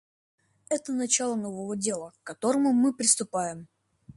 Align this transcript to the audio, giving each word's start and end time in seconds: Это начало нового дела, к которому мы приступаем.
Это 0.69 0.93
начало 0.93 1.35
нового 1.35 1.77
дела, 1.77 2.09
к 2.09 2.25
которому 2.25 2.73
мы 2.73 2.91
приступаем. 2.91 3.67